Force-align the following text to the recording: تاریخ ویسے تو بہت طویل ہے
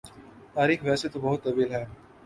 تاریخ 0.55 0.79
ویسے 0.83 1.07
تو 1.09 1.19
بہت 1.19 1.43
طویل 1.43 1.71
ہے 1.73 1.83